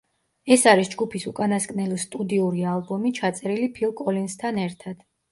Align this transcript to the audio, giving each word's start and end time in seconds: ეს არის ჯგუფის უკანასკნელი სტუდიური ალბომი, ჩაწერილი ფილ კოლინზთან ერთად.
ეს 0.53 0.61
არის 0.69 0.87
ჯგუფის 0.93 1.25
უკანასკნელი 1.31 1.99
სტუდიური 2.03 2.63
ალბომი, 2.71 3.11
ჩაწერილი 3.19 3.67
ფილ 3.77 3.93
კოლინზთან 4.01 4.59
ერთად. 4.63 5.05